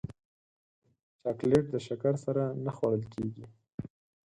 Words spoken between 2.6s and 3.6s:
نه خوړل کېږي.